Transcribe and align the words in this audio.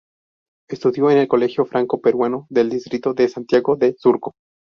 Estudió 0.67 1.11
en 1.11 1.19
el 1.19 1.27
Colegio 1.27 1.63
Franco 1.67 2.01
Peruano 2.01 2.47
del 2.49 2.71
Distrito 2.71 3.13
de 3.13 3.27
Santiago 3.27 3.75
de 3.75 3.95
Surco. 3.99 4.33